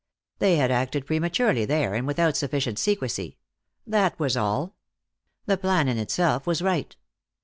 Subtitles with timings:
[0.39, 3.37] They had acted prematurely there and without sufficient secrecy.
[3.85, 4.73] That was all.
[5.45, 6.95] The plan in itself was right.